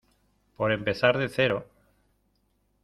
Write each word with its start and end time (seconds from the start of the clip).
por 0.57 0.71
empezar 0.71 1.19
de 1.19 1.29
cero. 1.29 1.67